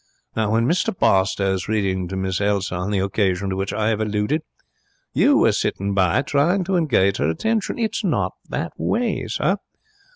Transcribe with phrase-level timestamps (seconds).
[0.35, 3.91] Now, when Mr Barstowe was reading to Miss Elsa on the occasion to which I
[3.93, 4.41] 'ave alluded,
[5.13, 7.77] you were sitting by, trying to engage her attention.
[7.77, 9.57] It's not the way, sir.